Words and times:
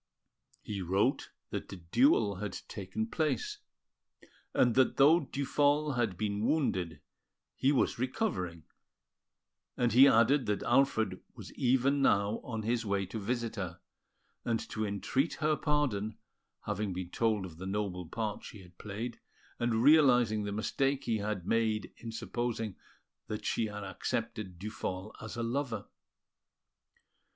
He 0.63 0.81
wrote 0.81 1.29
that 1.51 1.69
the 1.69 1.75
duel 1.75 2.37
had 2.37 2.53
taken 2.67 3.05
place, 3.05 3.59
and 4.51 4.73
that 4.73 4.97
though 4.97 5.19
Duphol 5.27 5.95
had 5.95 6.17
been 6.17 6.43
wounded, 6.43 7.01
he 7.55 7.71
was 7.71 7.99
recovering; 7.99 8.63
and 9.77 9.93
he 9.93 10.07
added 10.07 10.47
that 10.47 10.63
Alfred 10.63 11.21
was 11.35 11.53
even 11.53 12.01
now 12.01 12.39
on 12.43 12.63
his 12.63 12.83
way 12.83 13.05
to 13.05 13.19
visit 13.19 13.57
her, 13.57 13.79
and 14.43 14.59
to 14.71 14.83
entreat 14.87 15.35
her 15.35 15.55
pardon, 15.55 16.17
having 16.61 16.93
been 16.93 17.11
told 17.11 17.45
of 17.45 17.57
the 17.57 17.67
noble 17.67 18.07
part 18.07 18.43
she 18.43 18.63
had 18.63 18.79
played, 18.79 19.19
and 19.59 19.83
realising 19.83 20.45
the 20.45 20.51
mistake 20.51 21.03
he 21.03 21.19
had 21.19 21.45
made 21.45 21.93
in 21.97 22.11
supposing 22.11 22.75
that 23.27 23.45
she 23.45 23.67
had 23.67 23.83
accepted 23.83 24.57
Duphol 24.57 25.13
as 25.21 25.37
a 25.37 25.43
lover. 25.43 25.85